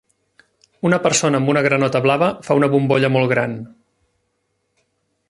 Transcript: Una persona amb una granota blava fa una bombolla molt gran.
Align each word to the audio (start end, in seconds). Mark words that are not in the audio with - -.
Una 0.89 0.97
persona 1.03 1.41
amb 1.41 1.51
una 1.53 1.63
granota 1.67 2.01
blava 2.07 2.31
fa 2.49 2.57
una 2.63 2.71
bombolla 2.77 3.13
molt 3.17 3.33
gran. 3.35 3.57